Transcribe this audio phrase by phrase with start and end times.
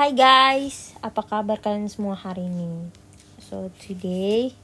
[0.00, 2.88] Hai guys, apa kabar kalian semua hari ini?
[3.36, 4.56] So today,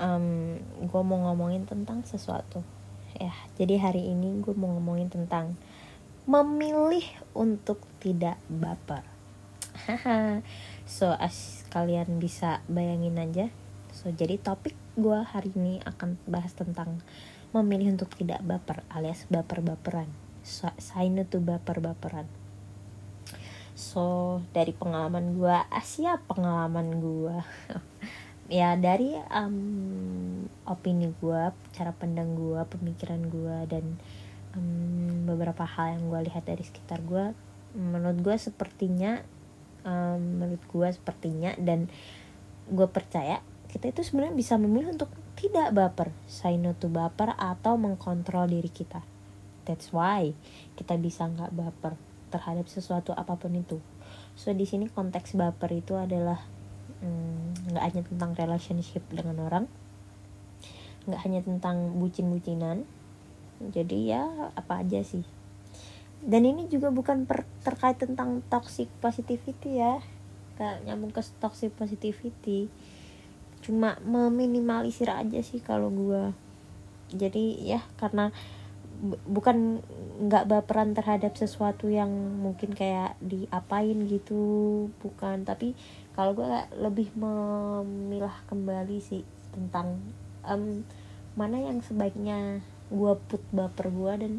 [0.00, 0.56] um,
[0.88, 2.64] gue mau ngomongin tentang sesuatu.
[3.20, 5.60] Ya, jadi hari ini gue mau ngomongin tentang
[6.24, 7.04] memilih
[7.36, 9.04] untuk tidak baper.
[10.88, 13.52] So as kalian bisa bayangin aja.
[13.92, 17.04] So jadi topik gue hari ini akan bahas tentang
[17.52, 20.08] memilih untuk tidak baper alias baper-baperan.
[20.40, 20.72] So,
[21.04, 22.45] no to baper-baperan
[23.76, 27.36] so dari pengalaman gue asia pengalaman gue
[28.58, 31.42] ya dari um, opini gue
[31.76, 34.00] cara pandang gue pemikiran gue dan
[34.56, 37.36] um, beberapa hal yang gue lihat dari sekitar gue
[37.76, 39.20] menurut gue sepertinya
[39.84, 41.92] um, menurut gue sepertinya dan
[42.72, 47.76] gue percaya kita itu sebenarnya bisa memilih untuk tidak baper say no to baper atau
[47.76, 49.04] mengkontrol diri kita.
[49.68, 50.32] That's why
[50.80, 51.92] kita bisa nggak baper
[52.28, 53.78] terhadap sesuatu apa pun itu.
[54.36, 56.42] So di sini konteks baper itu adalah
[57.02, 59.66] mm, nggak mm, hanya tentang relationship dengan orang
[61.06, 62.82] nggak hanya tentang bucin-bucinan.
[63.62, 65.22] Jadi ya apa aja sih.
[66.20, 70.02] Dan ini juga bukan per, terkait tentang toxic positivity ya.
[70.58, 72.66] Kayak nyambung ke toxic positivity.
[73.62, 76.34] Cuma meminimalisir aja sih kalau gue
[77.06, 78.34] jadi ya karena
[79.28, 79.84] bukan
[80.26, 82.08] nggak baperan terhadap sesuatu yang
[82.40, 84.40] mungkin kayak diapain gitu
[85.00, 85.44] bukan.
[85.44, 85.76] Tapi
[86.16, 86.48] kalau gue
[86.80, 89.22] lebih memilah kembali sih
[89.52, 90.00] tentang
[90.44, 90.84] um,
[91.36, 94.32] mana yang sebaiknya gue put baper gue dan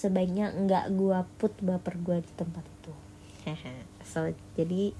[0.00, 2.92] sebaiknya nggak gue put baper gue di tempat itu.
[4.06, 4.94] So jadi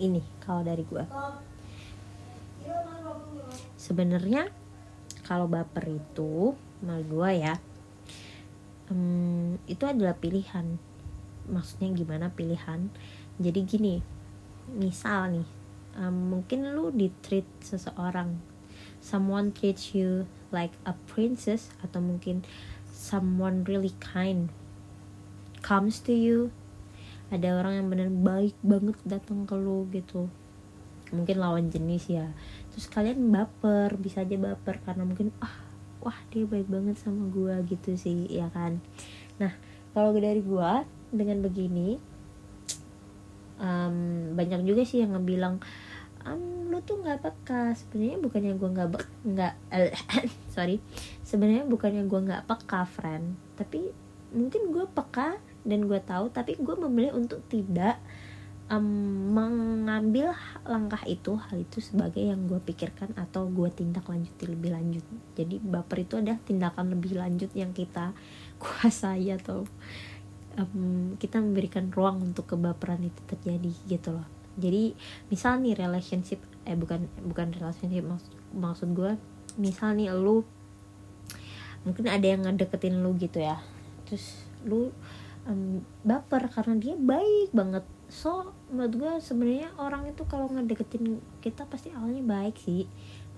[0.00, 1.04] ini kalau dari gue
[3.76, 4.48] sebenarnya
[5.26, 7.54] kalau baper itu menurut gue ya
[8.90, 10.76] um, itu adalah pilihan.
[11.50, 12.90] Maksudnya gimana pilihan?
[13.40, 13.94] Jadi gini
[14.70, 15.48] misal nih
[15.98, 18.36] um, mungkin lu di treat seseorang.
[19.00, 22.44] Someone treats you like a princess atau mungkin
[22.92, 24.52] someone really kind
[25.64, 26.52] comes to you.
[27.30, 30.28] Ada orang yang benar baik banget datang ke lu gitu.
[31.14, 32.34] Mungkin lawan jenis ya.
[32.74, 35.69] Terus kalian baper bisa aja baper karena mungkin ah
[36.00, 38.80] wah dia baik banget sama gue gitu sih ya kan?
[39.40, 39.52] Nah
[39.92, 40.70] kalau dari gue
[41.10, 41.98] dengan begini
[43.60, 43.96] um,
[44.34, 45.60] banyak juga sih yang ngebilang
[46.24, 47.76] um, lu tuh nggak peka.
[47.76, 48.88] Sebenarnya bukannya gue nggak
[49.28, 49.54] nggak
[50.54, 50.80] sorry.
[51.22, 53.36] Sebenarnya bukannya gue nggak peka friend.
[53.56, 53.92] Tapi
[54.30, 58.00] mungkin gue peka dan gue tahu tapi gue memilih untuk tidak
[58.70, 58.86] um,
[59.34, 60.32] mengambil
[60.62, 65.04] langkah itu hal itu sebagai yang gue pikirkan atau gue tindak lanjuti lebih lanjut.
[65.34, 68.14] Jadi baper itu adalah tindakan lebih lanjut yang kita
[68.62, 69.66] kuasai atau
[70.56, 74.26] um, kita memberikan ruang untuk kebaperan itu terjadi gitu loh.
[74.56, 74.94] Jadi
[75.28, 76.38] misal nih relationship
[76.68, 79.12] eh bukan bukan relationship maksud, maksud gue
[79.58, 80.46] misal nih lu
[81.80, 83.58] mungkin ada yang ngedeketin lu gitu ya.
[84.06, 84.92] Terus lu
[85.48, 91.64] um, baper karena dia baik banget so menurut gue sebenarnya orang itu kalau ngedeketin kita
[91.70, 92.84] pasti awalnya baik sih.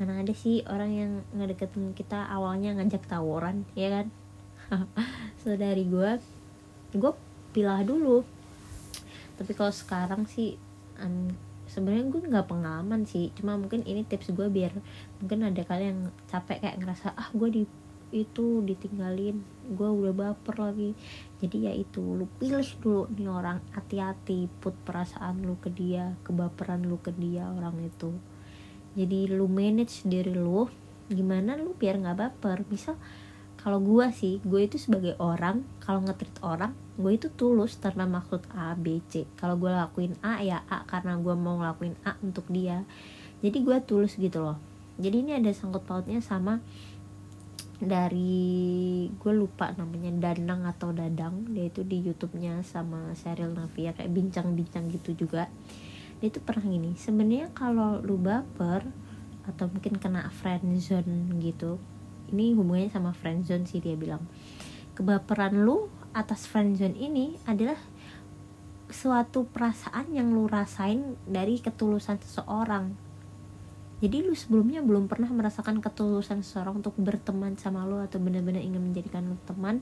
[0.01, 4.07] Mana ada sih orang yang ngedeketin kita awalnya ngajak tawuran ya kan?
[5.45, 6.19] So dari gue
[6.97, 7.13] gue
[7.53, 8.25] pilah dulu.
[9.37, 10.57] Tapi kalau sekarang sih
[10.97, 11.29] um,
[11.69, 13.29] sebenarnya gue nggak pengalaman sih.
[13.37, 14.73] Cuma mungkin ini tips gue biar
[15.21, 16.01] mungkin ada kalian yang
[16.33, 17.63] capek kayak ngerasa ah gue di
[18.13, 19.41] itu ditinggalin
[19.73, 20.93] gue udah baper lagi.
[21.41, 26.85] Jadi ya itu lu pilih dulu nih orang hati-hati put perasaan lu ke dia kebaperan
[26.85, 28.13] lu ke dia orang itu.
[28.93, 30.69] Jadi lu manage diri lu
[31.09, 32.69] gimana lu biar nggak baper.
[32.69, 33.01] Misal
[33.57, 38.45] kalau gue sih gue itu sebagai orang kalau ngetrit orang gue itu tulus karena maksud
[38.53, 39.25] A B C.
[39.41, 42.85] Kalau gue lakuin A ya A karena gue mau ngelakuin A untuk dia.
[43.41, 44.59] Jadi gue tulus gitu loh.
[45.01, 46.61] Jadi ini ada sangkut pautnya sama
[47.83, 51.51] dari gue lupa namanya Danang atau Dadang.
[51.51, 55.51] Dia itu di YouTube-nya sama Sheryl Navia kayak bincang-bincang gitu juga.
[56.23, 58.87] Dia itu pernah gini sebenarnya kalau lu baper
[59.43, 61.83] atau mungkin kena friendzone gitu
[62.31, 64.23] ini hubungannya sama friendzone sih dia bilang
[64.95, 67.79] kebaperan lu atas friendzone ini adalah
[68.93, 72.93] suatu perasaan yang lu rasain dari ketulusan seseorang
[74.03, 78.83] jadi lu sebelumnya belum pernah merasakan ketulusan seseorang untuk berteman sama lu atau benar-benar ingin
[78.83, 79.79] menjadikan lu teman?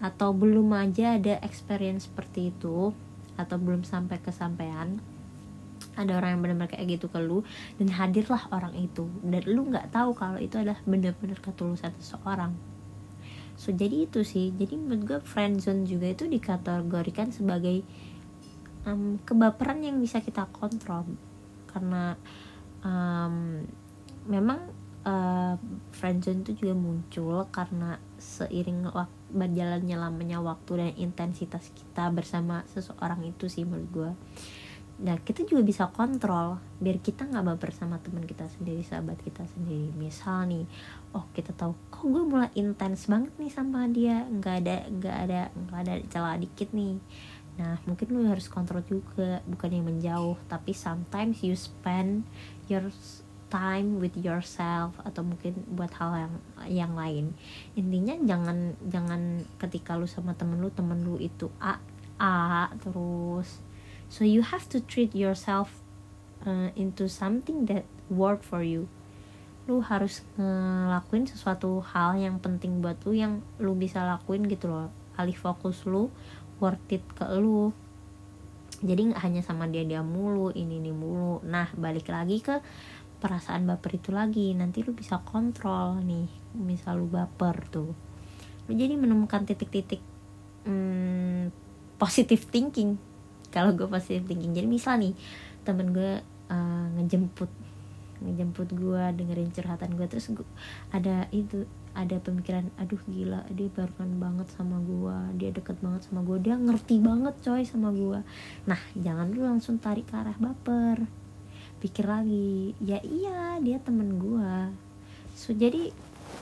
[0.00, 2.96] Atau belum aja ada experience seperti itu?
[3.36, 4.96] Atau belum sampai kesampaian?
[5.92, 7.44] Ada orang yang benar-benar kayak gitu ke lu
[7.76, 9.04] dan hadirlah orang itu.
[9.20, 12.56] Dan lu nggak tahu kalau itu adalah benar-benar ketulusan seseorang.
[13.60, 14.56] So jadi itu sih.
[14.56, 17.84] Jadi menurut gue friendzone juga itu dikategorikan sebagai
[18.88, 21.04] um, kebaperan yang bisa kita kontrol.
[21.68, 22.16] Karena
[22.84, 23.64] um,
[24.28, 24.60] memang
[25.04, 25.54] uh,
[25.96, 33.22] friendzone itu juga muncul karena seiring waktu berjalannya lamanya waktu dan intensitas kita bersama seseorang
[33.22, 34.10] itu sih menurut gue
[35.00, 39.48] Nah kita juga bisa kontrol biar kita nggak baper sama teman kita sendiri, sahabat kita
[39.48, 39.96] sendiri.
[39.96, 40.64] Misal nih,
[41.16, 45.40] oh kita tahu kok gue mulai intens banget nih sama dia, nggak ada nggak ada
[45.56, 47.00] nggak ada celah dikit nih.
[47.58, 52.28] Nah mungkin lu harus kontrol juga, bukan yang menjauh, tapi sometimes you spend
[52.70, 52.86] your
[53.50, 56.34] time with yourself atau mungkin buat hal yang
[56.70, 57.34] yang lain.
[57.74, 61.82] Intinya jangan jangan ketika lu sama temen lu temen lu itu a
[62.22, 63.58] a terus.
[64.06, 65.82] So you have to treat yourself
[66.46, 68.86] uh, into something that work for you.
[69.66, 74.88] Lu harus ngelakuin sesuatu hal yang penting buat lu yang lu bisa lakuin gitu loh.
[75.18, 76.08] Alih fokus lu
[76.60, 77.72] worth it ke lu.
[78.80, 81.40] Jadi nggak hanya sama dia dia mulu ini ini mulu.
[81.44, 82.60] Nah balik lagi ke
[83.20, 84.52] perasaan baper itu lagi.
[84.52, 87.92] Nanti lu bisa kontrol nih misal lu baper tuh.
[88.68, 90.00] Lu jadi menemukan titik-titik
[90.68, 91.50] hmm,
[91.96, 93.00] positive thinking.
[93.50, 95.16] Kalau gue positive thinking jadi misal nih
[95.66, 97.50] temen gue uh, ngejemput
[98.20, 100.44] ngejemput gue dengerin curhatan gue terus gue
[100.92, 101.64] ada itu
[101.94, 106.54] ada pemikiran aduh gila dia barengan banget sama gue dia deket banget sama gue dia
[106.54, 108.22] ngerti banget coy sama gue
[108.64, 111.06] nah jangan lu langsung tarik ke arah baper.
[111.80, 114.54] Pikir lagi ya iya dia temen gue
[115.32, 115.88] so jadi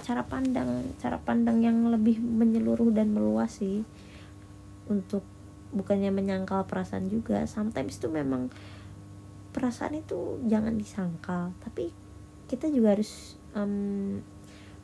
[0.03, 3.87] cara pandang cara pandang yang lebih menyeluruh dan meluas sih
[4.91, 5.23] untuk
[5.71, 8.51] bukannya menyangkal perasaan juga sometimes itu memang
[9.53, 11.95] perasaan itu jangan disangkal tapi
[12.49, 14.19] kita juga harus um,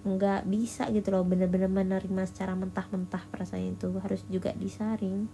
[0.04, 5.26] nggak bisa gitu loh bener-bener menerima secara mentah-mentah perasaan itu harus juga disaring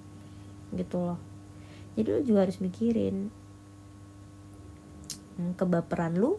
[0.74, 1.18] gitu loh.
[1.98, 3.34] Jadi lo juga harus mikirin
[5.36, 6.38] hmm, kebaperan lu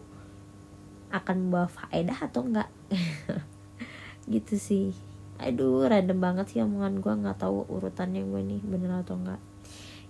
[1.12, 2.72] akan membawa faedah atau enggak
[4.32, 4.96] gitu sih.
[5.36, 9.40] Aduh random banget sih omongan gue nggak tahu urutannya gue nih bener atau enggak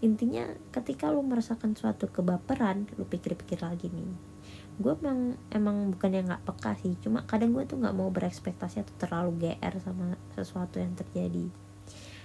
[0.03, 4.32] intinya ketika lu merasakan suatu kebaperan lu pikir-pikir lagi nih
[4.83, 6.99] gue emang emang bukan yang nggak peka sih.
[6.99, 11.47] Cuma kadang gue tuh nggak mau berekspektasi atau terlalu gr sama sesuatu yang terjadi.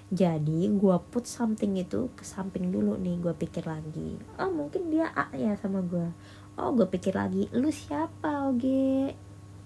[0.07, 4.18] Jadi gue put something itu ke samping dulu nih gue pikir lagi.
[4.42, 6.09] Oh mungkin dia A ya sama gue
[6.57, 9.13] oh gue pikir lagi lu siapa oge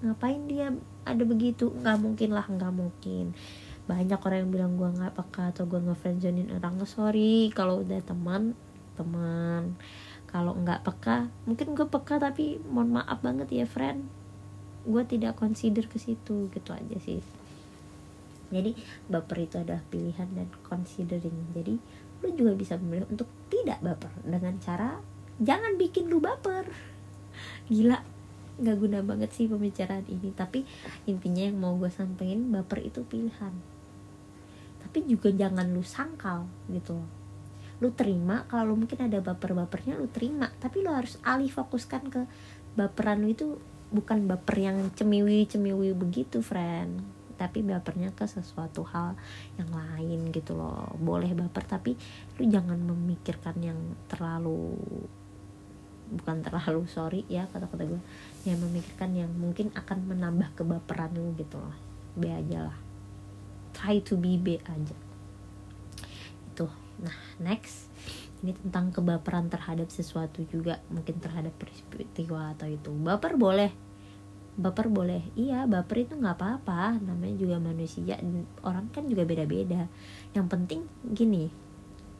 [0.02, 0.74] ngapain dia
[1.06, 1.72] ada begitu?
[1.72, 3.38] Nggak mungkin lah nggak mungkin.
[3.86, 6.82] Banyak orang yang bilang gue nggak peka atau gue nge friendzonin orang.
[6.86, 8.58] Sorry kalau udah teman
[8.98, 9.80] teman
[10.32, 14.08] kalau nggak peka mungkin gue peka tapi mohon maaf banget ya friend.
[14.88, 17.22] Gue tidak consider ke situ gitu aja sih.
[18.52, 18.76] Jadi
[19.12, 21.36] baper itu adalah pilihan dan considering.
[21.52, 21.76] Jadi
[22.24, 24.98] lu juga bisa memilih untuk tidak baper dengan cara
[25.44, 26.72] jangan bikin lu baper.
[27.68, 28.00] Gila
[28.62, 30.32] nggak guna banget sih pembicaraan ini.
[30.32, 30.64] Tapi
[31.12, 33.52] intinya yang mau gue sampaikan baper itu pilihan.
[34.82, 37.21] Tapi juga jangan lu sangkal gitu
[37.82, 40.54] lu terima kalau lu mungkin ada baper-bapernya lu terima.
[40.62, 42.22] Tapi lu harus alih fokuskan ke
[42.78, 43.58] baperan lu itu
[43.90, 47.02] bukan baper yang cemiwi-cemiwi begitu friend.
[47.42, 49.18] Tapi bapernya ke sesuatu hal
[49.58, 50.94] yang lain gitu loh.
[51.02, 51.98] Boleh baper tapi
[52.38, 54.78] lu jangan memikirkan yang terlalu
[56.12, 58.02] bukan terlalu sorry ya kata-kata gue
[58.44, 61.74] yang memikirkan yang mungkin akan menambah kebaperan lu gitu loh.
[62.14, 62.78] B aja lah.
[63.74, 65.11] Try to be B aja
[67.00, 67.88] nah next.
[68.42, 71.54] Ini tentang kebaperan terhadap sesuatu juga mungkin terhadap
[71.94, 72.90] peristiwa atau itu.
[72.90, 73.70] Baper boleh.
[74.58, 75.22] Baper boleh.
[75.38, 76.98] Iya baper itu nggak apa-apa.
[76.98, 78.18] Namanya juga manusia.
[78.66, 79.86] Orang kan juga beda-beda.
[80.34, 80.82] Yang penting
[81.14, 81.54] gini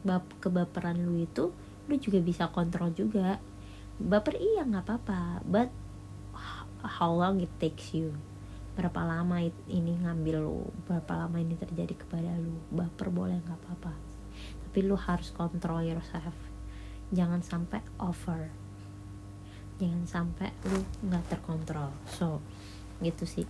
[0.02, 1.50] bab kebaperan lu itu
[1.90, 3.42] lu juga bisa kontrol juga.
[3.98, 5.42] Baper iya nggak apa-apa.
[5.42, 5.74] But
[6.86, 8.14] how long it takes you?
[8.78, 10.70] Berapa lama ini ngambil lu?
[10.86, 12.54] Berapa lama ini terjadi kepada lu?
[12.70, 14.11] Baper boleh nggak apa-apa
[14.72, 16.32] tapi lu harus control yourself.
[17.12, 18.48] Jangan sampai over.
[19.76, 21.92] Jangan sampai lu nggak terkontrol.
[22.08, 22.40] So
[23.04, 23.44] gitu sih.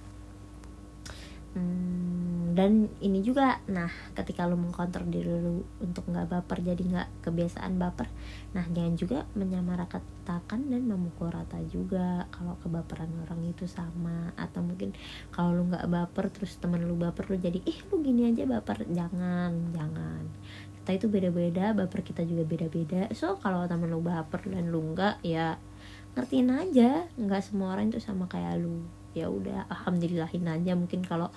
[1.54, 3.86] Hmm, dan ini juga nah
[4.18, 8.08] ketika lu mengkontrol diri lu untuk nggak baper jadi nggak kebiasaan baper
[8.56, 14.34] nah jangan juga menyamaratakan dan memukul rata juga kalau kebaperan orang itu sama.
[14.34, 14.90] Atau mungkin
[15.30, 18.90] kalau lu nggak baper terus temen lu baper lu jadi ih lu gini aja baper.
[18.90, 20.26] Jangan jangan
[20.82, 23.06] kita itu beda-beda baper kita juga beda-beda.
[23.14, 25.54] So kalau temen lu baper dan lu nggak ya
[26.18, 27.06] ngertiin aja.
[27.14, 28.82] Nggak semua orang itu sama kayak lu.
[29.14, 30.74] Ya udah alhamdulillahin aja.
[30.74, 31.30] Mungkin kalau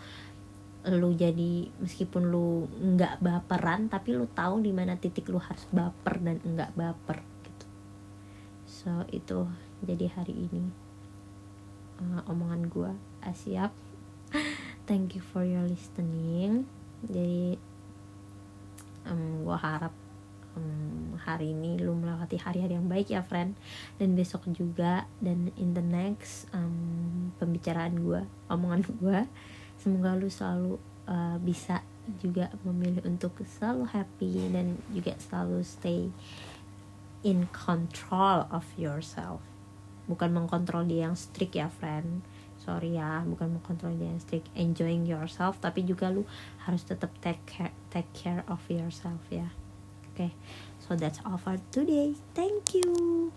[0.89, 6.25] lu jadi meskipun lu nggak baperan tapi lu tahu di mana titik lu harus baper
[6.25, 7.65] dan enggak baper gitu.
[8.65, 9.45] So itu
[9.85, 10.73] jadi hari ini.
[12.01, 12.97] Uh, omongan gua.
[13.21, 13.69] Uh, siap.
[14.89, 16.65] Thank you for your listening.
[17.05, 17.61] Jadi
[19.09, 19.93] um, gua harap
[20.57, 23.57] um, hari ini lu melewati hari-hari yang baik ya friend.
[23.97, 29.29] Dan besok juga dan in the next um, pembicaraan gua omongan gua
[29.79, 31.81] semoga lu selalu uh, bisa
[32.21, 36.13] juga memilih untuk selalu happy dan juga selalu stay
[37.25, 39.41] in control of yourself.
[40.05, 42.21] Bukan mengkontrol dia yang strict ya friend
[42.65, 46.25] sorry ya bukan mengkontrol dia yang strict enjoying yourself tapi juga lu
[46.65, 49.53] harus tetap take care take care of yourself ya
[50.09, 50.31] oke okay.
[50.81, 53.29] so that's all for today thank you